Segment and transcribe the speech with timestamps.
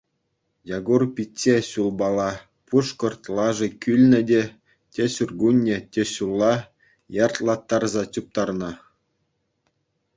[0.77, 2.25] Якур пичче ҫулпала
[2.71, 4.41] пушкӑрт лаши кӳлнӗ те,
[4.97, 6.51] те ҫуркунне, те ҫулла
[7.25, 8.71] яртлаттарса чуптарнӑ.